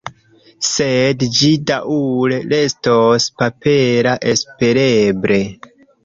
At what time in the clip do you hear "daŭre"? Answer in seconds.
1.71-2.39